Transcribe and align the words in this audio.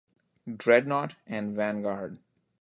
"Dreadnought" 0.51 1.15
and 1.27 1.55
"Vanguard". 1.55 2.17